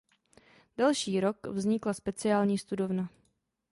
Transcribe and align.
Další 0.77 1.19
rok 1.19 1.47
vznikla 1.47 1.93
speciální 1.93 2.57
studovna. 2.57 3.09